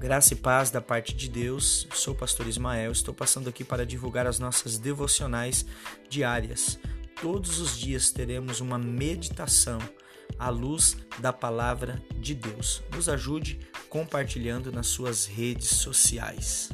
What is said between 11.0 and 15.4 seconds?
da palavra de Deus. Nos ajude compartilhando nas suas